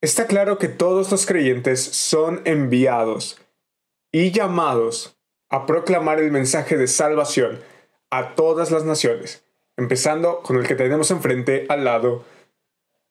Está 0.00 0.28
claro 0.28 0.58
que 0.58 0.68
todos 0.68 1.10
los 1.10 1.26
creyentes 1.26 1.82
son 1.82 2.40
enviados 2.44 3.40
y 4.12 4.30
llamados 4.30 5.16
a 5.50 5.66
proclamar 5.66 6.20
el 6.20 6.30
mensaje 6.30 6.76
de 6.76 6.86
salvación 6.86 7.58
a 8.10 8.36
todas 8.36 8.70
las 8.70 8.84
naciones, 8.84 9.44
empezando 9.76 10.40
con 10.42 10.56
el 10.56 10.68
que 10.68 10.76
tenemos 10.76 11.10
enfrente 11.10 11.66
al 11.68 11.84
lado 11.84 12.24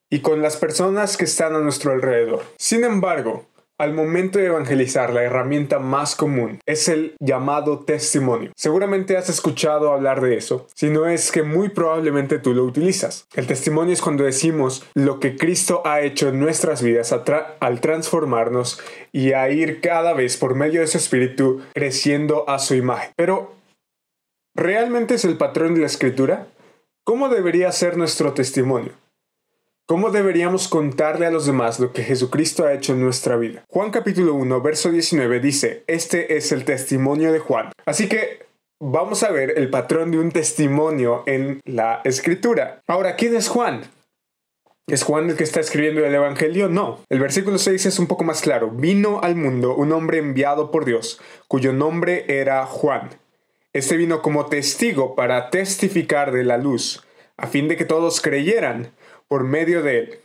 y 0.10 0.22
con 0.22 0.42
las 0.42 0.56
personas 0.56 1.18
que 1.18 1.26
están 1.26 1.56
a 1.56 1.60
nuestro 1.60 1.92
alrededor. 1.92 2.46
Sin 2.58 2.86
embargo, 2.86 3.46
al 3.80 3.94
momento 3.94 4.40
de 4.40 4.48
evangelizar, 4.48 5.14
la 5.14 5.24
herramienta 5.24 5.80
más 5.80 6.16
común 6.16 6.60
es 6.66 6.88
el 6.90 7.16
llamado 7.20 7.80
testimonio. 7.80 8.52
Seguramente 8.56 9.18
has 9.18 9.30
escuchado 9.30 9.94
hablar 9.94 10.22
de 10.22 10.36
eso, 10.36 10.68
si 10.74 10.90
no 10.90 11.06
es 11.08 11.32
que 11.32 11.44
muy 11.44 11.70
probablemente 11.70 12.40
tú 12.40 12.54
lo 12.54 12.64
utilizas. 12.64 13.28
El 13.36 13.46
testimonio 13.46 13.94
es 13.94 14.02
cuando 14.02 14.24
decimos 14.24 14.86
lo 14.96 15.20
que 15.20 15.38
Cristo 15.38 15.82
ha 15.86 16.02
hecho 16.02 16.30
en 16.30 16.40
nuestras 16.40 16.82
vidas 16.82 17.14
al 17.60 17.82
transformarnos 17.82 18.80
y 19.12 19.34
a 19.34 19.50
ir 19.50 19.80
cada 19.82 20.14
vez 20.14 20.38
por 20.38 20.56
medio 20.56 20.82
de 20.82 20.88
su 20.88 20.98
espíritu 20.98 21.62
creciendo 21.74 22.50
a 22.50 22.60
su 22.60 22.74
imagen. 22.74 23.12
Pero, 23.16 23.54
¿realmente 24.56 25.16
es 25.16 25.26
el 25.26 25.38
patrón 25.38 25.76
de 25.76 25.82
la 25.82 25.88
escritura? 25.88 26.48
¿Cómo 27.04 27.30
debería 27.30 27.72
ser 27.72 27.96
nuestro 27.96 28.34
testimonio? 28.34 28.94
¿Cómo 29.90 30.12
deberíamos 30.12 30.68
contarle 30.68 31.28
a 31.28 31.32
los 31.32 31.46
demás 31.46 31.80
lo 31.80 31.94
que 31.94 32.04
Jesucristo 32.04 32.66
ha 32.66 32.74
hecho 32.74 32.92
en 32.92 33.02
nuestra 33.02 33.38
vida? 33.38 33.64
Juan 33.70 33.90
capítulo 33.90 34.34
1, 34.34 34.62
verso 34.62 34.92
19 34.92 35.40
dice, 35.40 35.86
este 35.88 36.36
es 36.36 36.52
el 36.52 36.66
testimonio 36.66 37.32
de 37.32 37.40
Juan. 37.40 37.72
Así 37.86 38.10
que 38.10 38.46
vamos 38.82 39.24
a 39.24 39.32
ver 39.32 39.54
el 39.56 39.70
patrón 39.70 40.12
de 40.12 40.20
un 40.20 40.34
testimonio 40.34 41.24
en 41.26 41.62
la 41.64 42.02
escritura. 42.04 42.82
Ahora, 42.86 43.16
¿quién 43.16 43.34
es 43.34 43.48
Juan? 43.48 43.84
¿Es 44.88 45.04
Juan 45.04 45.30
el 45.30 45.38
que 45.38 45.46
está 45.46 45.62
escribiendo 45.62 46.04
el 46.06 46.14
Evangelio? 46.14 46.68
No. 46.68 47.00
El 47.08 47.22
versículo 47.22 47.58
6 47.58 47.86
es 47.86 47.98
un 47.98 48.08
poco 48.08 48.26
más 48.26 48.42
claro. 48.42 48.70
Vino 48.70 49.22
al 49.24 49.38
mundo 49.38 49.74
un 49.74 49.94
hombre 49.94 50.18
enviado 50.18 50.70
por 50.70 50.84
Dios, 50.84 51.22
cuyo 51.48 51.72
nombre 51.72 52.26
era 52.28 52.66
Juan. 52.66 53.12
Este 53.72 53.96
vino 53.96 54.22
como 54.22 54.48
testigo 54.48 55.16
para 55.16 55.50
testificar 55.50 56.34
de 56.34 56.44
la 56.44 56.58
luz, 56.58 57.06
a 57.38 57.48
fin 57.48 57.70
de 57.70 57.78
que 57.78 57.86
todos 57.86 58.20
creyeran 58.20 58.92
por 59.28 59.44
medio 59.44 59.82
de 59.82 60.00
él. 60.00 60.20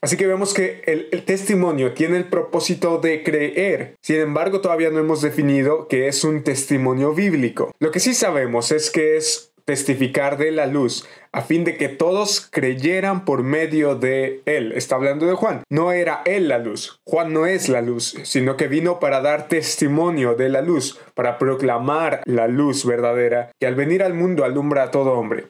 Así 0.00 0.16
que 0.16 0.26
vemos 0.26 0.52
que 0.52 0.82
el, 0.86 1.22
testimonio 1.24 1.92
tiene 1.92 2.16
el 2.16 2.24
propósito 2.24 2.98
de 2.98 3.22
creer. 3.22 3.94
Sin 4.02 4.16
embargo, 4.16 4.60
todavía 4.60 4.90
no 4.90 4.98
hemos 4.98 5.22
definido 5.22 5.86
que 5.86 6.08
es 6.08 6.24
un 6.24 6.42
testimonio 6.42 7.14
bíblico. 7.14 7.70
Lo 7.78 7.92
que 7.92 8.00
sí 8.00 8.12
sabemos 8.12 8.72
es 8.72 8.90
que 8.90 9.16
es 9.16 9.52
testificar 9.64 10.38
de 10.38 10.50
la 10.50 10.66
luz, 10.66 11.06
a 11.30 11.42
fin 11.42 11.62
de 11.62 11.76
que 11.76 11.88
todos 11.88 12.40
creyeran 12.50 13.24
por 13.24 13.44
medio 13.44 13.94
de 13.94 14.42
él. 14.44 14.72
Está 14.72 14.96
hablando 14.96 15.26
de 15.26 15.34
Juan. 15.34 15.62
No 15.70 15.92
era 15.92 16.22
él 16.24 16.48
la 16.48 16.58
luz. 16.58 16.98
Juan 17.04 17.32
no 17.32 17.46
es 17.46 17.68
la 17.68 17.80
luz, 17.80 18.16
sino 18.24 18.56
que 18.56 18.66
vino 18.66 18.98
para 18.98 19.20
dar 19.20 19.46
testimonio 19.46 20.34
de 20.34 20.48
la 20.48 20.62
luz, 20.62 20.98
para 21.14 21.38
proclamar 21.38 22.22
la 22.24 22.48
luz 22.48 22.84
verdadera, 22.84 23.52
que 23.60 23.68
al 23.68 23.76
venir 23.76 24.02
al 24.02 24.14
mundo 24.14 24.44
alumbra 24.44 24.82
a 24.82 24.90
todo 24.90 25.12
hombre. 25.12 25.46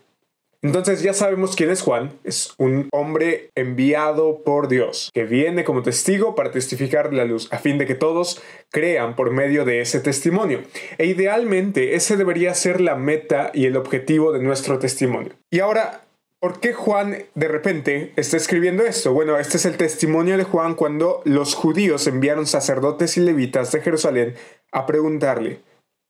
Entonces 0.62 1.02
ya 1.02 1.12
sabemos 1.12 1.56
quién 1.56 1.70
es 1.70 1.82
Juan. 1.82 2.12
Es 2.22 2.54
un 2.56 2.88
hombre 2.92 3.50
enviado 3.56 4.42
por 4.44 4.68
Dios, 4.68 5.10
que 5.12 5.24
viene 5.24 5.64
como 5.64 5.82
testigo 5.82 6.36
para 6.36 6.52
testificar 6.52 7.12
la 7.12 7.24
luz, 7.24 7.52
a 7.52 7.58
fin 7.58 7.78
de 7.78 7.86
que 7.86 7.96
todos 7.96 8.40
crean 8.70 9.16
por 9.16 9.32
medio 9.32 9.64
de 9.64 9.80
ese 9.80 9.98
testimonio. 9.98 10.62
E 10.98 11.06
idealmente 11.06 11.96
ese 11.96 12.16
debería 12.16 12.54
ser 12.54 12.80
la 12.80 12.94
meta 12.94 13.50
y 13.52 13.66
el 13.66 13.76
objetivo 13.76 14.32
de 14.32 14.40
nuestro 14.40 14.78
testimonio. 14.78 15.32
Y 15.50 15.58
ahora, 15.58 16.02
¿Por 16.42 16.58
qué 16.58 16.72
Juan 16.72 17.18
de 17.36 17.46
repente 17.46 18.12
está 18.16 18.36
escribiendo 18.36 18.82
esto? 18.82 19.12
Bueno, 19.12 19.38
este 19.38 19.58
es 19.58 19.64
el 19.64 19.76
testimonio 19.76 20.36
de 20.36 20.42
Juan 20.42 20.74
cuando 20.74 21.22
los 21.24 21.54
judíos 21.54 22.08
enviaron 22.08 22.48
sacerdotes 22.48 23.16
y 23.16 23.20
levitas 23.20 23.70
de 23.70 23.80
Jerusalén 23.80 24.34
a 24.72 24.84
preguntarle, 24.84 25.60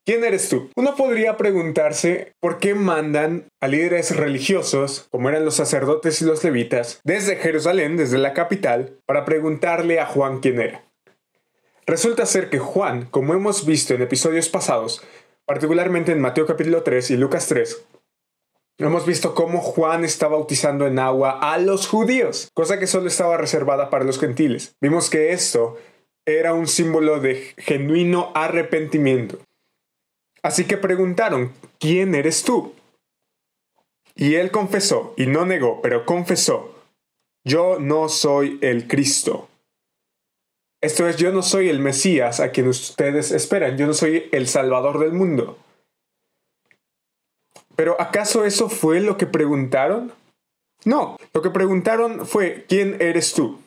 ¿Quién 0.05 0.25
eres 0.25 0.49
tú? 0.49 0.69
Uno 0.75 0.95
podría 0.97 1.37
preguntarse 1.37 2.33
por 2.41 2.59
qué 2.59 2.75
mandan 2.75 3.45
a 3.61 3.69
líderes 3.69 4.13
religiosos, 4.13 5.07
como 5.11 5.29
eran 5.29 5.45
los 5.45 5.55
sacerdotes 5.55 6.21
y 6.21 6.25
los 6.25 6.43
levitas, 6.43 6.99
desde 7.05 7.37
Jerusalén, 7.37 7.95
desde 7.95 8.17
la 8.17 8.33
capital, 8.33 8.97
para 9.05 9.23
preguntarle 9.23 10.01
a 10.01 10.05
Juan 10.05 10.41
quién 10.41 10.59
era. 10.59 10.83
Resulta 11.85 12.25
ser 12.25 12.49
que 12.49 12.59
Juan, 12.59 13.05
como 13.05 13.33
hemos 13.33 13.65
visto 13.65 13.93
en 13.93 14.01
episodios 14.01 14.49
pasados, 14.49 15.01
particularmente 15.45 16.11
en 16.11 16.19
Mateo 16.19 16.45
capítulo 16.45 16.83
3 16.83 17.11
y 17.11 17.17
Lucas 17.17 17.47
3, 17.47 17.85
Hemos 18.79 19.05
visto 19.05 19.35
cómo 19.35 19.61
Juan 19.61 20.03
está 20.03 20.27
bautizando 20.27 20.87
en 20.87 20.97
agua 20.97 21.39
a 21.39 21.59
los 21.59 21.87
judíos, 21.87 22.49
cosa 22.55 22.79
que 22.79 22.87
solo 22.87 23.07
estaba 23.07 23.37
reservada 23.37 23.91
para 23.91 24.03
los 24.03 24.19
gentiles. 24.19 24.75
Vimos 24.81 25.11
que 25.11 25.31
esto 25.31 25.77
era 26.25 26.55
un 26.55 26.65
símbolo 26.65 27.19
de 27.19 27.53
genuino 27.57 28.31
arrepentimiento. 28.33 29.37
Así 30.43 30.65
que 30.65 30.77
preguntaron, 30.77 31.53
¿quién 31.79 32.13
eres 32.13 32.43
tú? 32.43 32.73
Y 34.13 34.35
él 34.35 34.51
confesó, 34.51 35.13
y 35.17 35.25
no 35.25 35.45
negó, 35.45 35.81
pero 35.81 36.05
confesó, 36.05 36.75
yo 37.45 37.79
no 37.79 38.09
soy 38.09 38.59
el 38.61 38.87
Cristo. 38.87 39.49
Esto 40.81 41.07
es, 41.07 41.15
yo 41.15 41.31
no 41.31 41.41
soy 41.41 41.69
el 41.69 41.79
Mesías 41.79 42.41
a 42.41 42.51
quien 42.51 42.67
ustedes 42.67 43.31
esperan, 43.31 43.77
yo 43.77 43.87
no 43.87 43.93
soy 43.93 44.29
el 44.33 44.47
Salvador 44.47 44.99
del 44.99 45.13
mundo. 45.13 45.57
Pero 47.75 47.99
¿acaso 47.99 48.45
eso 48.45 48.69
fue 48.69 48.99
lo 48.99 49.17
que 49.17 49.25
preguntaron? 49.25 50.11
No, 50.85 51.17
lo 51.33 51.41
que 51.41 51.49
preguntaron 51.49 52.27
fue, 52.27 52.65
¿quién 52.67 53.01
eres 53.01 53.33
tú? 53.33 53.61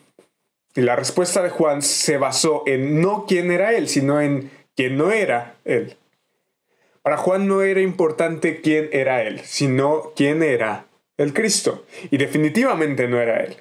Y 0.75 0.81
la 0.81 0.95
respuesta 0.95 1.41
de 1.41 1.49
Juan 1.49 1.81
se 1.81 2.17
basó 2.17 2.61
en 2.67 3.01
no 3.01 3.25
quién 3.27 3.51
era 3.51 3.73
él, 3.73 3.89
sino 3.89 4.21
en 4.21 4.51
quién 4.75 4.95
no 4.95 5.11
era 5.11 5.55
él. 5.65 5.97
Para 7.07 7.15
Juan 7.15 7.47
no 7.47 7.61
era 7.61 7.79
importante 7.79 8.59
quién 8.59 8.89
era 8.91 9.23
él, 9.23 9.39
sino 9.45 10.11
quién 10.13 10.43
era 10.43 10.87
el 11.15 11.33
Cristo. 11.33 11.85
Y 12.11 12.17
definitivamente 12.17 13.07
no 13.07 13.21
era 13.21 13.45
él. 13.45 13.55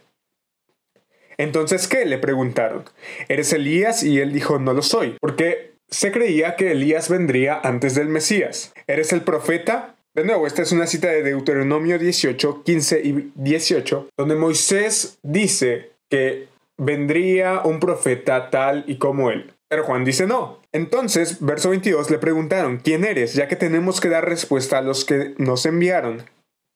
Entonces, 1.39 1.87
¿qué? 1.87 2.07
Le 2.07 2.19
preguntaron. 2.19 2.83
¿Eres 3.29 3.53
Elías? 3.53 4.03
Y 4.03 4.19
él 4.19 4.33
dijo, 4.33 4.59
no 4.59 4.73
lo 4.73 4.83
soy, 4.83 5.17
porque 5.21 5.75
se 5.89 6.11
creía 6.11 6.57
que 6.57 6.73
Elías 6.73 7.09
vendría 7.09 7.61
antes 7.63 7.95
del 7.95 8.09
Mesías. 8.09 8.75
¿Eres 8.89 9.13
el 9.13 9.23
profeta? 9.23 9.95
De 10.13 10.25
nuevo, 10.25 10.49
esta 10.49 10.63
es 10.63 10.73
una 10.73 10.89
cita 10.89 11.07
de 11.07 11.23
Deuteronomio 11.23 12.01
18, 12.01 12.65
15 12.65 13.01
y 13.05 13.33
18, 13.37 14.09
donde 14.19 14.35
Moisés 14.35 15.21
dice 15.23 15.93
que 16.11 16.49
vendría 16.79 17.61
un 17.61 17.79
profeta 17.79 18.51
tal 18.51 18.83
y 18.89 18.97
como 18.97 19.31
él. 19.31 19.53
Pero 19.69 19.85
Juan 19.85 20.05
dice 20.05 20.27
no. 20.27 20.61
Entonces, 20.73 21.45
verso 21.45 21.71
22, 21.71 22.11
le 22.11 22.19
preguntaron, 22.19 22.79
¿quién 22.79 23.05
eres? 23.05 23.35
Ya 23.35 23.49
que 23.49 23.57
tenemos 23.57 24.01
que 24.01 24.09
dar 24.09 24.29
respuesta 24.29 24.79
a 24.79 24.83
los 24.83 25.05
que 25.05 25.35
nos 25.39 25.67
enviaron. 25.67 26.25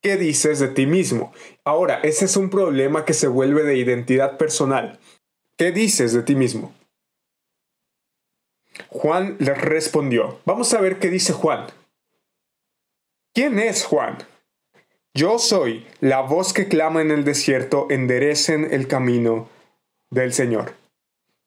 ¿Qué 0.02 0.16
dices 0.16 0.58
de 0.58 0.68
ti 0.68 0.86
mismo? 0.86 1.32
Ahora, 1.64 2.00
ese 2.02 2.24
es 2.24 2.36
un 2.36 2.50
problema 2.50 3.04
que 3.04 3.12
se 3.12 3.28
vuelve 3.28 3.62
de 3.62 3.76
identidad 3.76 4.38
personal. 4.38 4.98
¿Qué 5.56 5.72
dices 5.72 6.12
de 6.12 6.22
ti 6.22 6.34
mismo? 6.34 6.74
Juan 8.88 9.36
le 9.38 9.54
respondió. 9.54 10.40
Vamos 10.46 10.72
a 10.72 10.80
ver 10.80 10.98
qué 10.98 11.10
dice 11.10 11.32
Juan. 11.32 11.66
¿Quién 13.34 13.58
es 13.58 13.84
Juan? 13.84 14.18
Yo 15.14 15.38
soy 15.38 15.86
la 16.00 16.22
voz 16.22 16.52
que 16.52 16.66
clama 16.66 17.02
en 17.02 17.10
el 17.10 17.24
desierto, 17.24 17.86
enderecen 17.90 18.68
el 18.72 18.88
camino 18.88 19.48
del 20.10 20.32
Señor 20.32 20.80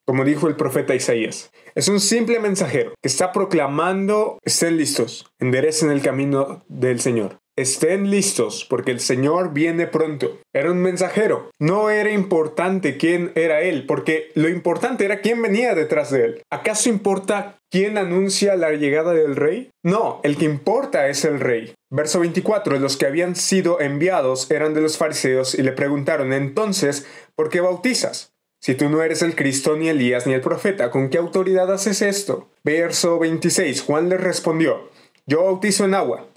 como 0.06 0.26
dijo 0.26 0.48
el 0.48 0.56
profeta 0.56 0.96
Isaías. 0.96 1.52
Es 1.76 1.88
un 1.88 2.00
simple 2.00 2.40
mensajero 2.40 2.94
que 3.02 3.08
está 3.08 3.32
proclamando, 3.32 4.38
estén 4.44 4.78
listos, 4.78 5.26
enderecen 5.40 5.92
el 5.92 6.02
camino 6.02 6.64
del 6.68 7.00
Señor. 7.00 7.40
Estén 7.56 8.10
listos 8.10 8.66
porque 8.68 8.90
el 8.90 9.00
Señor 9.00 9.54
viene 9.54 9.86
pronto. 9.86 10.40
Era 10.54 10.72
un 10.72 10.80
mensajero. 10.80 11.52
No 11.60 11.92
era 11.92 12.12
importante 12.12 12.98
quién 12.98 13.32
era 13.36 13.62
él, 13.62 13.86
porque 13.86 14.32
lo 14.34 14.50
importante 14.50 15.06
era 15.06 15.22
quién 15.22 15.40
venía 15.40 15.76
detrás 15.76 16.10
de 16.10 16.26
él. 16.26 16.42
¿Acaso 16.50 16.90
importa 16.90 17.58
quién 17.70 18.00
anuncia 18.00 18.56
la 18.56 18.72
llegada 18.72 19.14
del 19.14 19.36
rey? 19.36 19.70
No, 19.84 20.20
el 20.24 20.36
que 20.36 20.46
importa 20.46 21.08
es 21.10 21.26
el 21.26 21.40
rey. 21.40 21.76
Verso 21.92 22.22
24. 22.22 22.80
Los 22.80 22.98
que 22.98 23.06
habían 23.06 23.36
sido 23.36 23.80
enviados 23.80 24.50
eran 24.50 24.74
de 24.74 24.82
los 24.82 24.98
fariseos 24.98 25.54
y 25.54 25.62
le 25.62 25.74
preguntaron 25.74 26.34
entonces, 26.34 27.06
¿por 27.36 27.50
qué 27.50 27.62
bautizas? 27.62 28.33
Si 28.64 28.76
tú 28.76 28.88
no 28.88 29.04
eres 29.04 29.22
el 29.22 29.36
Cristo, 29.36 29.76
ni 29.76 29.90
Elías, 29.90 30.26
ni 30.26 30.32
el 30.32 30.40
profeta, 30.40 30.90
¿con 30.90 31.10
qué 31.10 31.18
autoridad 31.18 31.70
haces 31.70 32.02
esto? 32.02 32.48
Verso 32.64 33.20
26. 33.20 33.82
Juan 33.82 34.08
le 34.08 34.16
respondió, 34.16 34.90
yo 35.26 35.44
bautizo 35.44 35.84
en 35.84 35.94
agua. 35.94 36.28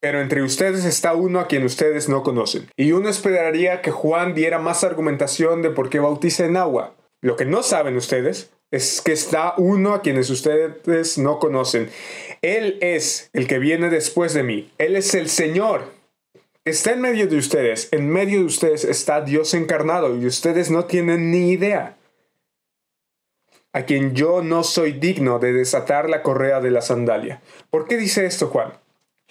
Pero 0.00 0.20
entre 0.20 0.42
ustedes 0.42 0.84
está 0.84 1.14
uno 1.14 1.40
a 1.40 1.46
quien 1.46 1.64
ustedes 1.64 2.10
no 2.10 2.22
conocen. 2.22 2.68
Y 2.76 2.92
uno 2.92 3.08
esperaría 3.08 3.80
que 3.80 3.90
Juan 3.90 4.34
diera 4.34 4.58
más 4.58 4.84
argumentación 4.84 5.62
de 5.62 5.70
por 5.70 5.88
qué 5.88 5.98
bautiza 5.98 6.44
en 6.44 6.58
agua. 6.58 6.94
Lo 7.22 7.36
que 7.36 7.46
no 7.46 7.62
saben 7.62 7.96
ustedes 7.96 8.50
es 8.70 9.00
que 9.00 9.12
está 9.12 9.54
uno 9.56 9.94
a 9.94 10.02
quienes 10.02 10.28
ustedes 10.28 11.16
no 11.16 11.38
conocen. 11.38 11.88
Él 12.42 12.76
es 12.82 13.30
el 13.32 13.46
que 13.46 13.58
viene 13.58 13.88
después 13.88 14.34
de 14.34 14.42
mí. 14.42 14.70
Él 14.76 14.96
es 14.96 15.14
el 15.14 15.30
Señor 15.30 16.01
está 16.64 16.92
en 16.92 17.00
medio 17.00 17.26
de 17.26 17.36
ustedes, 17.36 17.88
en 17.92 18.08
medio 18.08 18.40
de 18.40 18.44
ustedes 18.46 18.84
está 18.84 19.20
Dios 19.20 19.54
encarnado 19.54 20.16
y 20.16 20.26
ustedes 20.26 20.70
no 20.70 20.84
tienen 20.84 21.30
ni 21.30 21.50
idea. 21.50 21.98
A 23.72 23.84
quien 23.84 24.14
yo 24.14 24.42
no 24.42 24.64
soy 24.64 24.92
digno 24.92 25.38
de 25.38 25.52
desatar 25.52 26.08
la 26.08 26.22
correa 26.22 26.60
de 26.60 26.70
la 26.70 26.82
sandalia. 26.82 27.40
¿Por 27.70 27.88
qué 27.88 27.96
dice 27.96 28.26
esto 28.26 28.48
Juan? 28.48 28.81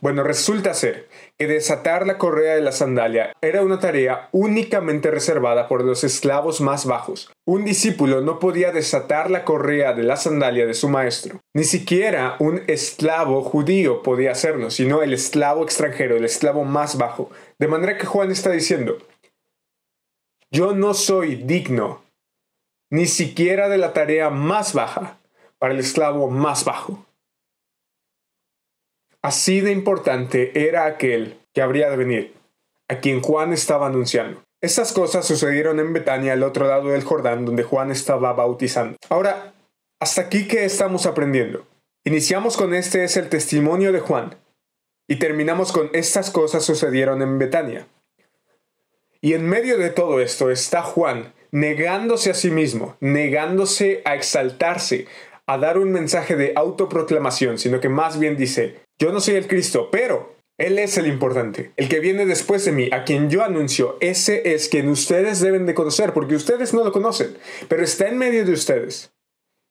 Bueno, 0.02 0.24
resulta 0.24 0.74
ser 0.74 1.08
que 1.38 1.46
desatar 1.46 2.08
la 2.08 2.18
correa 2.18 2.56
de 2.56 2.62
la 2.62 2.72
sandalia 2.72 3.34
era 3.40 3.62
una 3.62 3.80
tarea 3.80 4.30
únicamente 4.32 5.12
reservada 5.12 5.68
por 5.68 5.84
los 5.84 6.04
esclavos 6.04 6.60
más 6.60 6.88
bajos. 6.88 7.32
Un 7.46 7.66
discípulo 7.66 8.22
no 8.22 8.40
podía 8.40 8.72
desatar 8.72 9.30
la 9.30 9.46
correa 9.46 9.94
de 9.94 10.02
la 10.02 10.18
sandalia 10.18 10.66
de 10.66 10.74
su 10.74 10.90
maestro. 10.90 11.40
Ni 11.54 11.66
siquiera 11.66 12.36
un 12.40 12.64
esclavo 12.66 13.44
judío 13.44 14.02
podía 14.02 14.32
hacerlo, 14.32 14.72
sino 14.72 15.04
el 15.04 15.14
esclavo 15.14 15.64
extranjero, 15.64 16.18
el 16.18 16.26
esclavo 16.26 16.64
más 16.64 16.98
bajo. 16.98 17.30
De 17.60 17.68
manera 17.68 18.00
que 18.00 18.08
Juan 18.08 18.32
está 18.32 18.50
diciendo, 18.50 18.98
yo 20.50 20.74
no 20.74 20.96
soy 20.96 21.36
digno 21.36 22.02
ni 22.90 23.06
siquiera 23.06 23.70
de 23.70 23.78
la 23.78 23.94
tarea 23.94 24.32
más 24.32 24.74
baja 24.74 25.20
para 25.60 25.76
el 25.76 25.80
esclavo 25.80 26.32
más 26.32 26.66
bajo. 26.66 27.06
Así 29.22 29.62
de 29.62 29.72
importante 29.72 30.68
era 30.68 30.86
aquel 30.86 31.40
que 31.54 31.62
habría 31.62 31.90
de 31.90 31.98
venir, 31.98 32.34
a 32.88 33.00
quien 33.00 33.22
Juan 33.22 33.54
estaba 33.54 33.88
anunciando. 33.88 34.44
Estas 34.62 34.94
cosas 34.94 35.26
sucedieron 35.26 35.80
en 35.80 35.94
Betania, 35.94 36.34
al 36.34 36.44
otro 36.44 36.68
lado 36.68 36.90
del 36.90 37.04
Jordán, 37.04 37.46
donde 37.46 37.64
Juan 37.64 37.92
estaba 37.92 38.34
bautizando. 38.34 38.98
Ahora, 39.10 39.54
hasta 40.00 40.22
aquí 40.22 40.48
que 40.48 40.66
estamos 40.66 41.06
aprendiendo. 41.06 41.68
Iniciamos 42.04 42.58
con 42.58 42.74
este 42.74 43.04
es 43.04 43.18
el 43.18 43.30
testimonio 43.30 43.92
de 43.92 44.00
Juan 44.00 44.36
y 45.08 45.18
terminamos 45.18 45.72
con 45.72 45.90
estas 45.94 46.32
cosas 46.32 46.64
sucedieron 46.64 47.22
en 47.22 47.38
Betania. 47.38 47.88
Y 49.22 49.34
en 49.34 49.48
medio 49.48 49.78
de 49.78 49.92
todo 49.92 50.20
esto 50.20 50.50
está 50.50 50.82
Juan 50.82 51.34
negándose 51.52 52.32
a 52.32 52.34
sí 52.34 52.50
mismo, 52.50 52.98
negándose 53.02 54.02
a 54.06 54.16
exaltarse, 54.16 55.06
a 55.46 55.58
dar 55.58 55.78
un 55.78 55.92
mensaje 55.92 56.36
de 56.36 56.54
autoproclamación, 56.56 57.60
sino 57.60 57.80
que 57.80 57.90
más 57.90 58.18
bien 58.18 58.38
dice, 58.38 58.80
yo 59.00 59.12
no 59.12 59.20
soy 59.20 59.36
el 59.36 59.48
Cristo, 59.48 59.90
pero 59.92 60.36
Él 60.58 60.80
es 60.80 60.98
el 60.98 61.08
importante, 61.08 61.72
el 61.76 61.90
que 61.90 62.00
viene 62.00 62.26
después 62.26 62.66
de 62.66 62.72
mí, 62.72 62.90
a 62.92 63.04
quien 63.04 63.30
yo 63.30 63.44
anuncio, 63.44 63.98
ese 64.00 64.54
es 64.54 64.70
quien 64.70 64.90
ustedes 64.90 65.40
deben 65.40 65.66
de 65.66 65.74
conocer, 65.74 66.14
porque 66.14 66.36
ustedes 66.36 66.74
no 66.74 66.84
lo 66.84 66.92
conocen, 66.92 67.38
pero 67.68 67.84
está 67.84 68.08
en 68.08 68.18
medio 68.18 68.46
de 68.46 68.54
ustedes. 68.54 69.12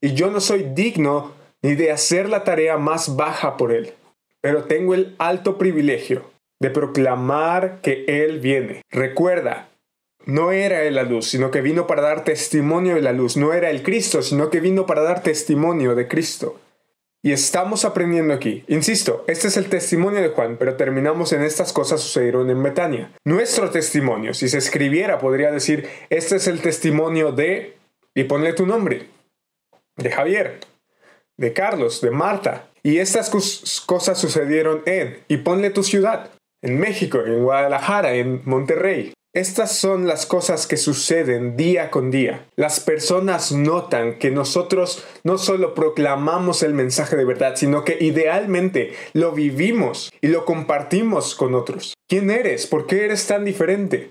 Y 0.01 0.15
yo 0.15 0.31
no 0.31 0.41
soy 0.41 0.65
digno 0.75 1.35
ni 1.63 1.75
de 1.75 1.93
hacer 1.93 2.29
la 2.29 2.45
tarea 2.45 2.77
más 2.79 3.17
baja 3.17 3.57
por 3.57 3.73
Él, 3.73 3.93
pero 4.41 4.65
tengo 4.65 4.95
el 4.95 5.15
alto 5.19 5.59
privilegio 5.59 6.31
de 6.61 6.71
proclamar 6.71 7.81
que 7.81 8.05
Él 8.07 8.41
viene. 8.41 8.83
Recuerda, 8.91 9.71
no 10.27 10.53
era 10.53 10.83
Él 10.83 10.95
la 10.95 11.03
luz, 11.03 11.29
sino 11.29 11.51
que 11.51 11.63
vino 11.63 11.87
para 11.87 12.03
dar 12.03 12.25
testimonio 12.25 12.95
de 12.95 13.03
la 13.03 13.13
luz. 13.13 13.37
No 13.37 13.53
era 13.53 13.71
el 13.71 13.83
Cristo, 13.83 14.23
sino 14.23 14.51
que 14.51 14.61
vino 14.61 14.87
para 14.87 15.03
dar 15.03 15.23
testimonio 15.23 15.95
de 15.95 16.09
Cristo. 16.09 16.61
Y 17.23 17.33
estamos 17.33 17.85
aprendiendo 17.85 18.33
aquí. 18.33 18.65
Insisto, 18.69 19.25
este 19.27 19.49
es 19.49 19.59
el 19.59 19.69
testimonio 19.69 20.23
de 20.23 20.31
Juan, 20.31 20.57
pero 20.59 20.77
terminamos 20.77 21.33
en 21.35 21.43
estas 21.43 21.73
cosas 21.73 22.01
sucedieron 22.01 22.49
en 22.49 22.63
Betania. 22.63 23.13
Nuestro 23.25 23.71
testimonio, 23.71 24.33
si 24.33 24.49
se 24.49 24.57
escribiera, 24.57 25.19
podría 25.19 25.51
decir, 25.51 25.87
este 26.09 26.37
es 26.37 26.47
el 26.47 26.63
testimonio 26.63 27.33
de... 27.33 27.77
y 28.15 28.25
ponle 28.25 28.55
tu 28.55 28.65
nombre. 28.65 29.09
De 29.97 30.11
Javier, 30.11 30.61
de 31.37 31.53
Carlos, 31.53 32.01
de 32.01 32.11
Marta. 32.11 32.69
Y 32.83 32.99
estas 32.99 33.29
cosas 33.85 34.19
sucedieron 34.19 34.83
en... 34.87 35.19
y 35.29 35.39
ponle 35.39 35.69
tu 35.69 35.83
ciudad. 35.83 36.31
En 36.63 36.81
México, 36.81 37.21
en 37.25 37.43
Guadalajara, 37.43 38.15
en 38.15 38.41
Monterrey. 38.47 39.13
Estas 39.33 39.77
son 39.77 40.09
las 40.09 40.27
cosas 40.27 40.67
que 40.67 40.77
suceden 40.77 41.57
día 41.57 41.93
con 41.93 42.11
día. 42.11 42.49
Las 42.57 42.81
personas 42.81 43.53
notan 43.53 44.19
que 44.19 44.33
nosotros 44.33 45.05
no 45.23 45.39
solo 45.39 45.73
proclamamos 45.73 46.65
el 46.65 46.75
mensaje 46.75 47.15
de 47.15 47.25
verdad, 47.25 47.55
sino 47.55 47.85
que 47.85 47.97
idealmente 48.01 48.93
lo 49.13 49.31
vivimos 49.31 50.13
y 50.21 50.27
lo 50.27 50.45
compartimos 50.45 51.37
con 51.37 51.55
otros. 51.55 51.95
¿Quién 52.09 52.29
eres? 52.29 52.67
¿Por 52.67 52.89
qué 52.89 53.05
eres 53.05 53.25
tan 53.29 53.45
diferente? 53.45 54.11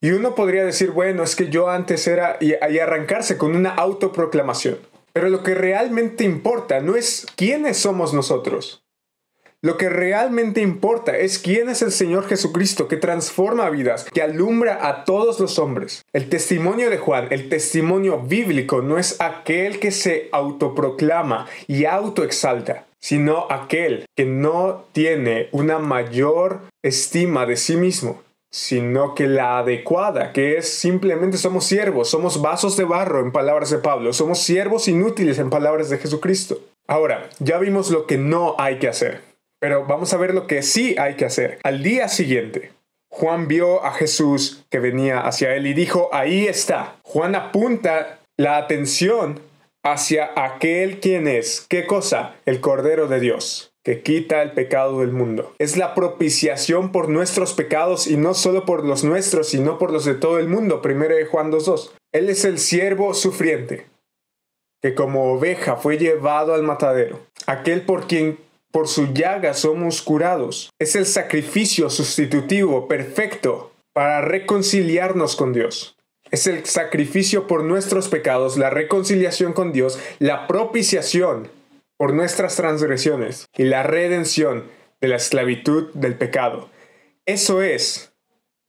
Y 0.00 0.12
uno 0.12 0.36
podría 0.36 0.64
decir, 0.64 0.92
bueno, 0.92 1.24
es 1.24 1.34
que 1.34 1.48
yo 1.48 1.68
antes 1.68 2.06
era 2.06 2.36
y, 2.40 2.54
arrancarse 2.54 3.36
con 3.36 3.56
una 3.56 3.74
autoproclamación. 3.74 4.78
Pero 5.12 5.30
lo 5.30 5.42
que 5.42 5.54
realmente 5.56 6.22
importa 6.22 6.78
no 6.78 6.94
es 6.94 7.26
quiénes 7.34 7.76
somos 7.76 8.14
nosotros, 8.14 8.81
lo 9.64 9.76
que 9.76 9.88
realmente 9.88 10.60
importa 10.60 11.16
es 11.16 11.38
quién 11.38 11.68
es 11.68 11.82
el 11.82 11.92
Señor 11.92 12.26
Jesucristo 12.26 12.88
que 12.88 12.96
transforma 12.96 13.70
vidas, 13.70 14.06
que 14.12 14.20
alumbra 14.20 14.88
a 14.88 15.04
todos 15.04 15.38
los 15.38 15.60
hombres. 15.60 16.02
El 16.12 16.28
testimonio 16.28 16.90
de 16.90 16.98
Juan, 16.98 17.28
el 17.30 17.48
testimonio 17.48 18.18
bíblico, 18.18 18.82
no 18.82 18.98
es 18.98 19.20
aquel 19.20 19.78
que 19.78 19.92
se 19.92 20.28
autoproclama 20.32 21.46
y 21.68 21.84
autoexalta, 21.84 22.86
sino 22.98 23.46
aquel 23.50 24.06
que 24.16 24.24
no 24.24 24.84
tiene 24.90 25.48
una 25.52 25.78
mayor 25.78 26.62
estima 26.82 27.46
de 27.46 27.56
sí 27.56 27.76
mismo, 27.76 28.20
sino 28.50 29.14
que 29.14 29.28
la 29.28 29.58
adecuada, 29.58 30.32
que 30.32 30.56
es 30.56 30.68
simplemente 30.68 31.38
somos 31.38 31.66
siervos, 31.66 32.10
somos 32.10 32.42
vasos 32.42 32.76
de 32.76 32.84
barro 32.84 33.20
en 33.20 33.30
palabras 33.30 33.70
de 33.70 33.78
Pablo, 33.78 34.12
somos 34.12 34.40
siervos 34.40 34.88
inútiles 34.88 35.38
en 35.38 35.50
palabras 35.50 35.88
de 35.88 35.98
Jesucristo. 35.98 36.58
Ahora, 36.88 37.30
ya 37.38 37.58
vimos 37.58 37.92
lo 37.92 38.06
que 38.08 38.18
no 38.18 38.56
hay 38.58 38.80
que 38.80 38.88
hacer. 38.88 39.31
Pero 39.62 39.86
vamos 39.86 40.12
a 40.12 40.16
ver 40.16 40.34
lo 40.34 40.48
que 40.48 40.60
sí 40.60 40.96
hay 40.98 41.14
que 41.14 41.24
hacer. 41.24 41.60
Al 41.62 41.84
día 41.84 42.08
siguiente, 42.08 42.72
Juan 43.08 43.46
vio 43.46 43.84
a 43.84 43.92
Jesús 43.92 44.64
que 44.70 44.80
venía 44.80 45.20
hacia 45.20 45.54
él 45.54 45.68
y 45.68 45.72
dijo, 45.72 46.08
ahí 46.12 46.48
está. 46.48 46.96
Juan 47.04 47.36
apunta 47.36 48.18
la 48.36 48.56
atención 48.56 49.38
hacia 49.84 50.32
aquel 50.34 50.98
quien 50.98 51.28
es, 51.28 51.64
¿qué 51.68 51.86
cosa? 51.86 52.34
El 52.44 52.60
Cordero 52.60 53.06
de 53.06 53.20
Dios 53.20 53.72
que 53.84 54.02
quita 54.02 54.42
el 54.42 54.52
pecado 54.52 55.00
del 55.00 55.12
mundo. 55.12 55.54
Es 55.58 55.76
la 55.76 55.94
propiciación 55.94 56.92
por 56.92 57.08
nuestros 57.08 57.52
pecados 57.52 58.06
y 58.06 58.16
no 58.16 58.34
solo 58.34 58.64
por 58.64 58.84
los 58.84 59.04
nuestros, 59.04 59.48
sino 59.48 59.78
por 59.78 59.92
los 59.92 60.04
de 60.04 60.14
todo 60.14 60.38
el 60.38 60.48
mundo. 60.48 60.82
Primero 60.82 61.16
de 61.16 61.26
Juan 61.26 61.50
2.2. 61.50 61.90
Él 62.12 62.30
es 62.30 62.44
el 62.44 62.58
siervo 62.58 63.14
sufriente, 63.14 63.86
que 64.80 64.94
como 64.94 65.32
oveja 65.32 65.76
fue 65.76 65.98
llevado 65.98 66.54
al 66.54 66.62
matadero. 66.62 67.20
Aquel 67.46 67.82
por 67.82 68.06
quien 68.06 68.38
por 68.72 68.88
su 68.88 69.12
llaga 69.12 69.54
somos 69.54 70.02
curados. 70.02 70.70
Es 70.80 70.96
el 70.96 71.06
sacrificio 71.06 71.90
sustitutivo 71.90 72.88
perfecto 72.88 73.72
para 73.92 74.22
reconciliarnos 74.22 75.36
con 75.36 75.52
Dios. 75.52 75.96
Es 76.30 76.46
el 76.46 76.64
sacrificio 76.64 77.46
por 77.46 77.62
nuestros 77.62 78.08
pecados, 78.08 78.56
la 78.56 78.70
reconciliación 78.70 79.52
con 79.52 79.72
Dios, 79.72 80.00
la 80.18 80.46
propiciación 80.46 81.50
por 81.98 82.14
nuestras 82.14 82.56
transgresiones 82.56 83.46
y 83.56 83.64
la 83.64 83.82
redención 83.82 84.64
de 85.02 85.08
la 85.08 85.16
esclavitud 85.16 85.92
del 85.92 86.16
pecado. 86.16 86.70
Eso 87.26 87.60
es 87.60 88.14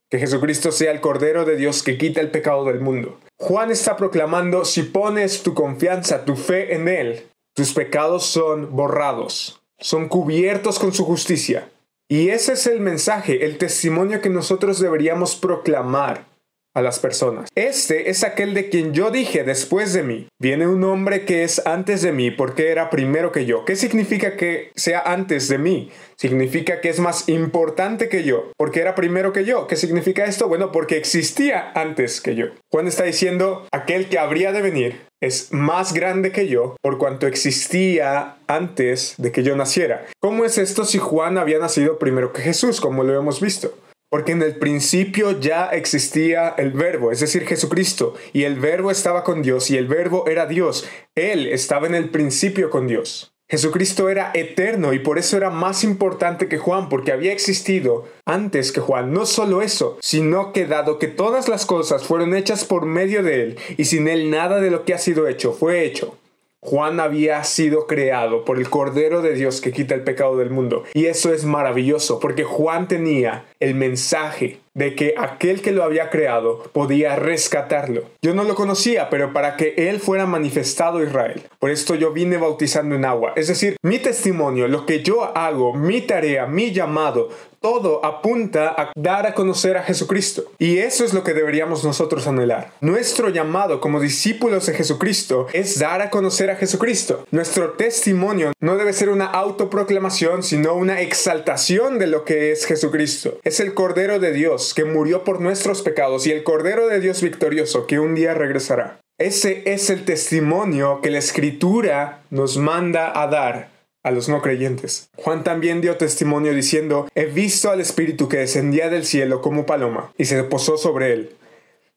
que 0.10 0.20
Jesucristo 0.20 0.72
sea 0.74 0.92
el 0.92 1.00
Cordero 1.00 1.46
de 1.46 1.56
Dios 1.56 1.82
que 1.82 1.98
quita 1.98 2.20
el 2.20 2.30
pecado 2.30 2.66
del 2.66 2.82
mundo. 2.82 3.20
Juan 3.38 3.72
está 3.72 3.96
proclamando, 3.96 4.66
si 4.66 4.84
pones 4.84 5.42
tu 5.42 5.54
confianza, 5.54 6.26
tu 6.26 6.36
fe 6.36 6.76
en 6.76 6.88
Él, 6.90 7.28
tus 7.56 7.74
pecados 7.74 8.26
son 8.26 8.76
borrados 8.76 9.63
son 9.84 10.08
cubiertos 10.08 10.80
con 10.80 10.94
su 10.94 11.04
justicia. 11.04 11.70
Y 12.10 12.30
ese 12.30 12.54
es 12.54 12.68
el 12.68 12.80
mensaje, 12.80 13.46
el 13.46 13.58
testimonio 13.58 14.22
que 14.22 14.30
nosotros 14.30 14.80
deberíamos 14.80 15.36
proclamar 15.36 16.26
a 16.74 16.82
las 16.82 17.00
personas. 17.00 17.50
Este 17.56 18.10
es 18.10 18.24
aquel 18.24 18.54
de 18.54 18.70
quien 18.70 18.94
yo 18.94 19.12
dije 19.12 19.44
después 19.44 19.94
de 19.94 20.04
mí. 20.04 20.28
Viene 20.40 20.68
un 20.68 20.84
hombre 20.84 21.26
que 21.26 21.44
es 21.44 21.66
antes 21.66 22.02
de 22.02 22.12
mí 22.12 22.32
porque 22.32 22.70
era 22.70 22.90
primero 22.90 23.32
que 23.32 23.46
yo. 23.46 23.64
¿Qué 23.66 23.76
significa 23.76 24.38
que 24.38 24.72
sea 24.76 25.02
antes 25.06 25.50
de 25.50 25.60
mí? 25.60 25.92
Significa 26.18 26.82
que 26.82 26.90
es 26.90 27.00
más 27.00 27.30
importante 27.30 28.10
que 28.10 28.24
yo 28.24 28.52
porque 28.58 28.80
era 28.80 28.96
primero 28.96 29.34
que 29.34 29.46
yo. 29.46 29.68
¿Qué 29.68 29.76
significa 29.76 30.26
esto? 30.26 30.48
Bueno, 30.48 30.72
porque 30.72 30.98
existía 30.98 31.72
antes 31.76 32.22
que 32.22 32.36
yo. 32.36 32.48
Juan 32.72 32.88
está 32.88 33.04
diciendo 33.04 33.68
aquel 33.72 34.10
que 34.10 34.18
habría 34.18 34.52
de 34.52 34.62
venir 34.62 35.02
es 35.24 35.54
más 35.54 35.94
grande 35.94 36.34
que 36.34 36.48
yo 36.50 36.76
por 36.82 36.98
cuanto 36.98 37.28
existía 37.28 38.36
antes 38.48 39.16
de 39.18 39.32
que 39.32 39.42
yo 39.42 39.56
naciera. 39.56 40.06
¿Cómo 40.20 40.44
es 40.44 40.58
esto 40.58 40.84
si 40.84 40.98
Juan 40.98 41.38
había 41.38 41.60
nacido 41.60 41.98
primero 41.98 42.34
que 42.34 42.42
Jesús, 42.42 42.82
como 42.82 43.04
lo 43.04 43.18
hemos 43.18 43.40
visto? 43.40 43.74
Porque 44.10 44.34
en 44.34 44.42
el 44.42 44.58
principio 44.58 45.40
ya 45.40 45.68
existía 45.68 46.50
el 46.58 46.72
verbo, 46.72 47.12
es 47.12 47.22
decir, 47.22 47.48
Jesucristo, 47.48 48.16
y 48.34 48.44
el 48.44 48.60
verbo 48.60 48.92
estaba 48.92 49.24
con 49.24 49.42
Dios 49.42 49.72
y 49.72 49.78
el 49.78 49.88
verbo 49.88 50.28
era 50.28 50.46
Dios. 50.46 50.88
Él 51.16 51.48
estaba 51.48 51.88
en 51.88 51.96
el 51.96 52.10
principio 52.10 52.70
con 52.70 52.88
Dios. 52.88 53.33
Jesucristo 53.54 54.10
era 54.10 54.32
eterno 54.34 54.94
y 54.94 55.00
por 55.00 55.20
eso 55.20 55.38
era 55.38 55.52
más 55.52 55.84
importante 55.84 56.48
que 56.48 56.58
Juan, 56.58 56.90
porque 56.90 57.12
había 57.12 57.34
existido 57.34 58.06
antes 58.26 58.72
que 58.72 58.82
Juan. 58.82 59.14
No 59.14 59.28
solo 59.28 59.62
eso, 59.62 60.00
sino 60.02 60.54
que 60.54 60.66
dado 60.66 60.98
que 60.98 61.06
todas 61.06 61.48
las 61.48 61.68
cosas 61.68 62.04
fueron 62.04 62.34
hechas 62.34 62.66
por 62.66 62.88
medio 62.88 63.22
de 63.22 63.44
Él, 63.44 63.60
y 63.78 63.86
sin 63.86 64.08
Él 64.08 64.32
nada 64.32 64.60
de 64.60 64.72
lo 64.72 64.86
que 64.86 64.96
ha 64.96 64.98
sido 64.98 65.28
hecho 65.28 65.54
fue 65.54 65.86
hecho. 65.86 66.18
Juan 66.64 67.02
había 67.02 67.44
sido 67.44 67.88
creado 67.88 68.46
por 68.46 68.58
el 68.58 68.70
Cordero 68.70 69.22
de 69.22 69.34
Dios 69.34 69.60
que 69.60 69.74
quita 69.74 69.96
el 69.96 70.04
pecado 70.04 70.38
del 70.38 70.50
mundo. 70.50 70.84
Y 70.94 71.08
eso 71.08 71.34
es 71.34 71.44
maravilloso 71.44 72.22
porque 72.22 72.46
Juan 72.46 72.88
tenía 72.88 73.46
el 73.60 73.76
mensaje 73.76 74.60
de 74.74 74.96
que 74.96 75.14
aquel 75.18 75.62
que 75.62 75.72
lo 75.72 75.84
había 75.84 76.10
creado 76.10 76.64
podía 76.72 77.16
rescatarlo. 77.16 78.06
Yo 78.22 78.34
no 78.34 78.44
lo 78.44 78.56
conocía, 78.56 79.10
pero 79.10 79.34
para 79.34 79.56
que 79.56 79.74
él 79.78 80.00
fuera 80.00 80.26
manifestado 80.26 81.04
Israel. 81.04 81.44
Por 81.60 81.70
esto 81.70 81.96
yo 81.96 82.12
vine 82.12 82.38
bautizando 82.38 82.96
en 82.96 83.06
agua. 83.06 83.34
Es 83.36 83.50
decir, 83.50 83.78
mi 83.84 84.00
testimonio, 84.00 84.68
lo 84.68 84.86
que 84.86 85.04
yo 85.04 85.38
hago, 85.38 85.74
mi 85.74 86.02
tarea, 86.02 86.48
mi 86.48 86.72
llamado, 86.72 87.30
todo 87.64 88.04
apunta 88.04 88.76
a 88.78 88.92
dar 88.94 89.26
a 89.26 89.34
conocer 89.34 89.78
a 89.78 89.84
Jesucristo. 89.84 90.52
Y 90.60 90.80
eso 90.80 91.06
es 91.06 91.14
lo 91.14 91.24
que 91.24 91.34
deberíamos 91.34 91.86
nosotros 91.86 92.28
anhelar. 92.28 92.74
Nuestro 92.82 93.30
llamado 93.30 93.80
como 93.80 94.02
discípulos 94.02 94.66
de 94.66 94.74
Jesucristo 94.74 95.48
es 95.54 95.80
dar 95.80 96.02
a 96.02 96.10
conocer 96.10 96.52
a 96.52 96.58
Jesucristo. 96.58 97.26
Nuestro 97.32 97.72
testimonio 97.72 98.52
no 98.60 98.76
debe 98.76 98.92
ser 98.92 99.08
una 99.08 99.28
autoproclamación, 99.28 100.44
sino 100.44 100.74
una 100.74 101.00
exaltación 101.00 102.00
de 102.00 102.08
lo 102.08 102.26
que 102.26 102.52
es 102.52 102.66
Jesucristo. 102.66 103.40
Es 103.44 103.62
el 103.62 103.74
Cordero 103.74 104.20
de 104.20 104.34
Dios 104.34 104.74
que 104.74 104.84
murió 104.84 105.24
por 105.24 105.40
nuestros 105.40 105.82
pecados 105.82 106.28
y 106.28 106.32
el 106.32 106.44
Cordero 106.44 106.88
de 106.88 107.00
Dios 107.00 107.22
victorioso 107.22 107.88
que 107.88 107.98
un 107.98 108.14
día 108.14 108.34
regresará. 108.34 109.00
Ese 109.20 109.64
es 109.66 109.90
el 109.90 110.04
testimonio 110.04 111.00
que 111.02 111.12
la 111.12 111.20
Escritura 111.20 112.24
nos 112.30 112.58
manda 112.58 113.22
a 113.22 113.28
dar 113.28 113.73
a 114.04 114.12
los 114.12 114.30
no 114.30 114.42
creyentes. 114.42 115.10
Juan 115.16 115.44
también 115.44 115.82
dio 115.82 115.98
testimonio 115.98 116.54
diciendo, 116.54 117.08
he 117.16 117.26
visto 117.26 117.72
al 117.72 117.82
Espíritu 117.82 118.28
que 118.30 118.38
descendía 118.38 118.90
del 118.90 119.06
cielo 119.06 119.42
como 119.42 119.66
paloma 119.66 120.14
y 120.18 120.26
se 120.26 120.44
posó 120.44 120.78
sobre 120.78 121.14
él. 121.14 121.30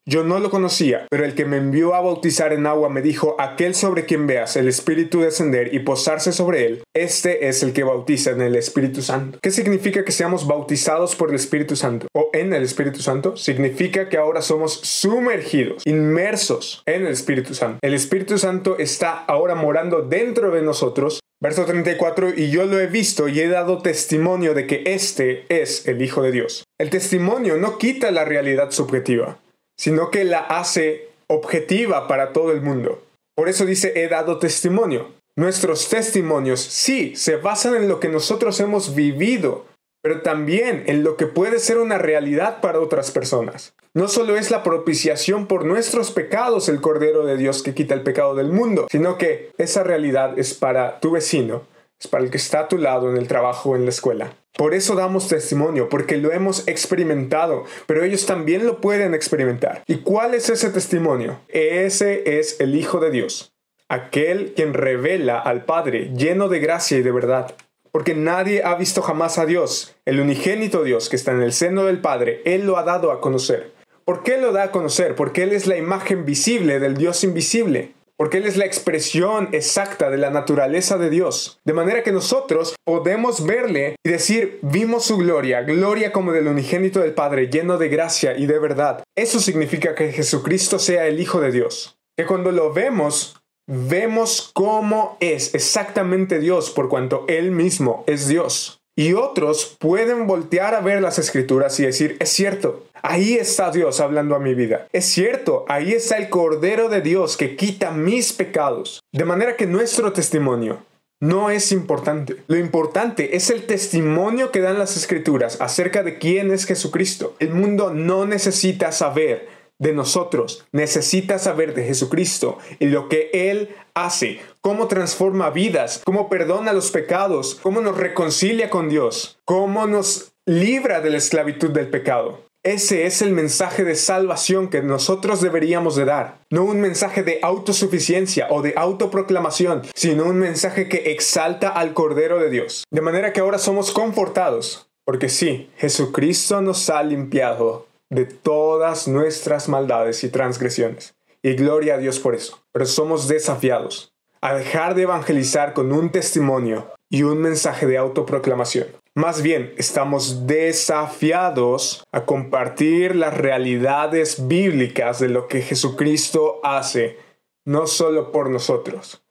Yo 0.09 0.23
no 0.23 0.39
lo 0.39 0.51
conocía, 0.51 1.09
pero 1.11 1.25
el 1.25 1.35
que 1.35 1.45
me 1.45 1.57
envió 1.57 1.97
a 1.97 2.01
bautizar 2.01 2.53
en 2.53 2.65
agua 2.65 2.89
me 2.89 3.03
dijo, 3.03 3.35
aquel 3.41 3.75
sobre 3.75 4.05
quien 4.05 4.29
veas 4.29 4.55
el 4.55 4.69
Espíritu 4.69 5.21
descender 5.21 5.75
y 5.75 5.81
posarse 5.81 6.31
sobre 6.31 6.65
él, 6.65 6.85
este 6.95 7.49
es 7.49 7.65
el 7.65 7.73
que 7.73 7.83
bautiza 7.83 8.31
en 8.31 8.41
el 8.41 8.55
Espíritu 8.55 9.03
Santo. 9.03 9.41
¿Qué 9.43 9.51
significa 9.51 10.05
que 10.05 10.13
seamos 10.13 10.47
bautizados 10.47 11.17
por 11.17 11.31
el 11.31 11.35
Espíritu 11.35 11.75
Santo 11.75 12.07
o 12.15 12.31
en 12.33 12.53
el 12.53 12.63
Espíritu 12.63 13.01
Santo? 13.01 13.37
Significa 13.37 14.09
que 14.09 14.17
ahora 14.17 14.43
somos 14.43 14.75
sumergidos, 14.75 15.83
inmersos 15.85 16.85
en 16.87 17.05
el 17.07 17.13
Espíritu 17.13 17.55
Santo. 17.55 17.81
El 17.83 17.95
Espíritu 17.95 18.39
Santo 18.39 18.79
está 18.79 19.25
ahora 19.25 19.57
morando 19.57 20.03
dentro 20.03 20.53
de 20.53 20.63
nosotros 20.63 21.19
Verso 21.39 21.67
34, 21.67 22.33
y 22.35 22.49
yo 22.49 22.65
lo 22.65 22.81
he 22.81 22.87
visto 22.87 23.29
y 23.29 23.41
he 23.41 23.49
dado 23.49 23.83
testimonio 23.83 24.55
de 24.55 24.67
que 24.67 24.85
este 24.87 25.45
es 25.51 25.87
el 25.87 26.01
Hijo 26.01 26.23
de 26.23 26.33
Dios. 26.33 26.65
El 26.81 26.89
testimonio 26.89 27.59
no 27.59 27.77
quita 27.77 28.11
la 28.11 28.25
realidad 28.25 28.71
subjetiva 28.71 29.39
sino 29.77 30.11
que 30.11 30.25
la 30.25 30.41
hace 30.41 31.09
objetiva 31.29 32.09
para 32.09 32.33
todo 32.33 32.53
el 32.53 32.61
mundo. 32.61 33.03
Por 33.35 33.49
eso 33.49 33.67
dice, 33.67 33.93
he 33.97 34.09
dado 34.09 34.39
testimonio. 34.39 35.15
Nuestros 35.37 35.89
testimonios 35.89 36.61
sí 36.61 37.15
se 37.15 37.37
basan 37.37 37.77
en 37.77 37.89
lo 37.89 38.01
que 38.01 38.09
nosotros 38.09 38.59
hemos 38.61 38.95
vivido, 38.95 39.67
pero 40.03 40.23
también 40.23 40.85
en 40.87 41.05
lo 41.05 41.17
que 41.17 41.27
puede 41.27 41.59
ser 41.59 41.79
una 41.79 41.99
realidad 41.99 42.61
para 42.63 42.81
otras 42.81 43.11
personas. 43.11 43.75
No 43.93 44.09
solo 44.09 44.37
es 44.37 44.51
la 44.51 44.63
propiciación 44.63 45.47
por 45.47 45.67
nuestros 45.67 46.11
pecados 46.11 46.69
el 46.69 46.81
Cordero 46.81 47.27
de 47.27 47.37
Dios 47.37 47.63
que 47.63 47.75
quita 47.75 47.95
el 47.95 48.03
pecado 48.03 48.35
del 48.35 48.53
mundo, 48.53 48.87
sino 48.91 49.19
que 49.19 49.51
esa 49.59 49.83
realidad 49.83 50.39
es 50.39 50.55
para 50.55 51.01
tu 51.01 51.11
vecino, 51.11 51.65
es 52.01 52.09
para 52.09 52.25
el 52.25 52.31
que 52.31 52.37
está 52.37 52.61
a 52.61 52.69
tu 52.69 52.79
lado 52.79 53.11
en 53.11 53.17
el 53.17 53.29
trabajo 53.29 53.71
o 53.71 53.77
en 53.77 53.85
la 53.85 53.91
escuela. 53.91 54.35
Por 54.57 54.75
eso 54.75 54.95
damos 54.95 55.29
testimonio, 55.29 55.89
porque 55.89 56.17
lo 56.17 56.33
hemos 56.33 56.67
experimentado, 56.67 57.65
pero 57.87 58.05
ellos 58.05 58.25
también 58.25 58.67
lo 58.67 58.81
pueden 58.81 59.15
experimentar. 59.15 59.83
¿Y 59.87 59.97
cuál 59.97 60.35
es 60.35 60.49
ese 60.49 60.71
testimonio? 60.71 61.41
Ese 61.49 62.39
es 62.39 62.59
el 62.61 62.75
Hijo 62.75 62.99
de 63.01 63.11
Dios, 63.11 63.53
aquel 63.89 64.55
quien 64.55 64.73
revela 64.73 65.39
al 65.39 65.65
Padre 65.65 66.11
lleno 66.17 66.49
de 66.49 66.61
gracia 66.61 66.99
y 66.99 67.03
de 67.03 67.13
verdad. 67.13 67.55
Porque 67.93 68.15
nadie 68.15 68.63
ha 68.63 68.75
visto 68.75 69.03
jamás 69.03 69.39
a 69.39 69.47
Dios, 69.47 69.95
el 70.05 70.21
unigénito 70.21 70.85
Dios 70.85 71.09
que 71.09 71.17
está 71.17 71.33
en 71.33 71.43
el 71.43 71.53
seno 71.53 71.85
del 71.85 72.01
Padre, 72.01 72.43
Él 72.45 72.67
lo 72.67 72.77
ha 72.79 72.83
dado 72.83 73.11
a 73.11 73.21
conocer. 73.21 73.73
¿Por 74.05 74.23
qué 74.23 74.39
lo 74.39 74.53
da 74.53 74.65
a 74.65 74.71
conocer? 74.71 75.15
Porque 75.17 75.43
Él 75.43 75.53
es 75.53 75.67
la 75.67 75.77
imagen 75.77 76.25
visible 76.25 76.79
del 76.79 76.97
Dios 76.97 77.25
invisible 77.25 77.96
porque 78.19 78.39
Él 78.39 78.47
es 78.47 78.57
la 78.57 78.65
expresión 78.65 79.51
exacta 79.53 80.11
de 80.11 80.17
la 80.17 80.31
naturaleza 80.31 80.99
de 80.99 81.11
Dios. 81.11 81.61
De 81.65 81.73
manera 81.73 82.03
que 82.03 82.13
nosotros 82.13 82.75
podemos 82.85 83.45
verle 83.45 83.97
y 84.05 84.11
decir, 84.11 84.59
vimos 84.63 85.05
su 85.05 85.19
gloria, 85.19 85.63
gloria 85.63 86.13
como 86.13 86.33
del 86.33 86.49
unigénito 86.49 87.01
del 87.01 87.15
Padre, 87.15 87.49
lleno 87.49 87.79
de 87.79 87.89
gracia 87.89 88.37
y 88.37 88.47
de 88.47 88.59
verdad. 88.59 89.03
Eso 89.17 89.41
significa 89.41 89.95
que 89.95 90.13
Jesucristo 90.13 90.79
sea 90.79 91.07
el 91.07 91.21
Hijo 91.21 91.41
de 91.41 91.53
Dios. 91.53 91.99
Que 92.17 92.27
cuando 92.27 92.53
lo 92.53 92.73
vemos, 92.73 93.37
vemos 93.67 94.51
cómo 94.55 95.17
es 95.21 95.55
exactamente 95.55 96.39
Dios 96.39 96.71
por 96.71 96.89
cuanto 96.89 97.25
Él 97.29 97.51
mismo 97.51 98.05
es 98.07 98.29
Dios. 98.29 98.81
Y 98.99 99.13
otros 99.13 99.77
pueden 99.79 100.27
voltear 100.27 100.75
a 100.75 100.81
ver 100.81 101.03
las 101.03 101.19
escrituras 101.19 101.79
y 101.79 101.85
decir, 101.85 102.17
es 102.19 102.31
cierto, 102.31 102.87
ahí 103.03 103.35
está 103.35 103.71
Dios 103.71 104.01
hablando 104.01 104.35
a 104.35 104.41
mi 104.41 104.55
vida. 104.55 104.89
Es 104.91 105.05
cierto, 105.05 105.67
ahí 105.69 105.93
está 105.93 106.17
el 106.17 106.31
Cordero 106.31 106.89
de 106.89 107.03
Dios 107.03 107.37
que 107.37 107.57
quita 107.57 107.91
mis 107.91 108.33
pecados. 108.33 109.01
De 109.13 109.27
manera 109.27 109.57
que 109.57 109.67
nuestro 109.67 110.15
testimonio 110.15 110.79
no 111.21 111.51
es 111.51 111.73
importante. 111.73 112.37
Lo 112.47 112.57
importante 112.57 113.37
es 113.37 113.51
el 113.51 113.67
testimonio 113.67 114.51
que 114.51 114.61
dan 114.61 114.79
las 114.79 114.97
escrituras 114.97 115.61
acerca 115.61 116.03
de 116.03 116.19
quién 116.19 116.51
es 116.51 116.65
Jesucristo. 116.65 117.37
El 117.39 117.51
mundo 117.51 117.93
no 117.93 118.27
necesita 118.27 118.93
saber 118.93 119.56
de 119.79 119.93
nosotros, 119.93 120.65
necesita 120.73 121.39
saber 121.39 121.75
de 121.75 121.85
Jesucristo 121.85 122.59
y 122.79 122.87
lo 122.87 123.09
que 123.09 123.31
Él 123.33 123.75
hace, 123.95 124.41
cómo 124.61 124.89
transforma 124.89 125.51
vidas, 125.51 126.03
cómo 126.05 126.29
perdona 126.29 126.73
los 126.73 126.91
pecados, 126.91 127.59
cómo 127.63 127.81
nos 127.81 127.97
reconcilia 127.97 128.71
con 128.71 128.89
Dios, 128.89 129.39
cómo 129.45 129.87
nos 129.87 130.33
libra 130.47 131.01
de 131.01 131.11
la 131.11 131.19
esclavitud 131.19 131.71
del 131.71 131.89
pecado. 131.89 132.47
Ese 132.67 133.07
es 133.07 133.23
el 133.23 133.31
mensaje 133.31 133.85
de 133.85 133.95
salvación 133.95 134.71
que 134.71 134.83
nosotros 134.83 135.41
deberíamos 135.41 135.95
de 135.95 136.05
dar. 136.05 136.41
No 136.51 136.65
un 136.65 136.81
mensaje 136.81 137.23
de 137.23 137.39
autosuficiencia 137.41 138.49
o 138.51 138.61
de 138.61 138.75
autoproclamación, 138.77 139.83
sino 139.95 140.25
un 140.25 140.41
mensaje 140.41 140.89
que 140.89 141.13
exalta 141.13 141.69
al 141.69 141.95
Cordero 141.95 142.41
de 142.41 142.51
Dios. 142.51 142.83
De 142.91 143.03
manera 143.03 143.33
que 143.33 143.39
ahora 143.39 143.59
somos 143.59 143.93
confortados, 143.93 144.89
porque 145.05 145.29
sí, 145.29 145.71
Jesucristo 145.77 146.61
nos 146.61 146.91
ha 146.91 147.05
limpiado 147.05 147.87
de 148.11 148.25
todas 148.25 149.09
nuestras 149.09 149.69
maldades 149.69 150.25
y 150.25 150.29
transgresiones. 150.29 151.15
Y 151.43 151.55
gloria 151.55 151.95
a 151.95 151.99
Dios 151.99 152.19
por 152.19 152.35
eso. 152.35 152.63
Pero 152.73 152.87
somos 152.87 153.29
desafiados 153.29 154.13
a 154.41 154.55
dejar 154.55 154.95
de 154.95 155.03
evangelizar 155.03 155.73
con 155.73 155.93
un 155.93 156.11
testimonio 156.11 156.93
y 157.09 157.23
un 157.23 157.39
mensaje 157.39 157.87
de 157.87 157.99
autoproclamación. 157.99 158.89
Más 159.15 159.41
bien, 159.41 159.73
estamos 159.79 160.47
desafiados 160.47 162.05
a 162.13 162.27
compartir 162.27 163.17
las 163.17 163.35
realidades 163.37 164.47
bíblicas 164.47 165.21
de 165.21 165.29
lo 165.29 165.49
que 165.49 165.63
Jesucristo 165.63 166.61
hace, 166.63 167.19
no 167.65 167.87
solo 167.87 168.31
por 168.31 168.51
nosotros, 168.51 169.23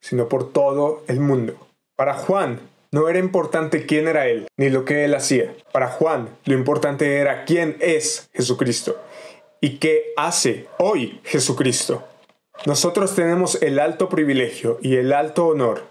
sino 0.00 0.28
por 0.28 0.52
todo 0.52 1.02
el 1.06 1.20
mundo. 1.20 1.54
Para 1.96 2.14
Juan, 2.14 2.60
no 2.92 3.08
era 3.08 3.18
importante 3.18 3.86
quién 3.86 4.08
era 4.08 4.26
él, 4.26 4.48
ni 4.56 4.68
lo 4.68 4.84
que 4.84 5.04
él 5.04 5.14
hacía. 5.14 5.54
Para 5.72 5.88
Juan, 5.88 6.28
lo 6.44 6.54
importante 6.54 7.16
era 7.16 7.44
quién 7.44 7.76
es 7.80 8.28
Jesucristo 8.32 8.96
y 9.60 9.78
qué 9.78 10.12
hace 10.16 10.66
hoy 10.78 11.20
Jesucristo. 11.24 12.04
Nosotros 12.66 13.14
tenemos 13.14 13.60
el 13.62 13.78
alto 13.78 14.08
privilegio 14.08 14.78
y 14.82 14.96
el 14.96 15.12
alto 15.12 15.46
honor 15.46 15.82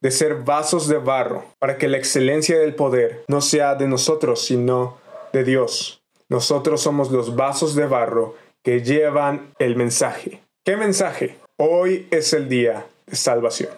de 0.00 0.10
ser 0.10 0.42
vasos 0.42 0.88
de 0.88 0.98
barro 0.98 1.44
para 1.58 1.78
que 1.78 1.88
la 1.88 1.98
excelencia 1.98 2.58
del 2.58 2.74
poder 2.74 3.24
no 3.28 3.40
sea 3.40 3.74
de 3.74 3.88
nosotros, 3.88 4.44
sino 4.44 4.98
de 5.32 5.44
Dios. 5.44 6.02
Nosotros 6.28 6.80
somos 6.80 7.10
los 7.10 7.36
vasos 7.36 7.74
de 7.74 7.86
barro 7.86 8.34
que 8.62 8.82
llevan 8.82 9.52
el 9.58 9.76
mensaje. 9.76 10.42
¿Qué 10.64 10.76
mensaje? 10.76 11.36
Hoy 11.56 12.08
es 12.10 12.32
el 12.32 12.48
día 12.48 12.86
de 13.06 13.16
salvación. 13.16 13.70